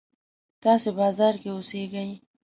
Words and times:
تاسې 0.63 0.89
بازار 0.99 1.33
کې 1.41 1.49
اوسېږئ. 1.53 2.09